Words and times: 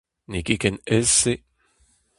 N'eo 0.29 0.45
ket 0.45 0.59
ken 0.61 0.77
aes 0.95 1.09
se. 1.19 1.33